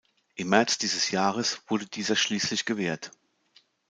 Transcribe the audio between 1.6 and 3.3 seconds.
wurde dieser schliesslich gewährt.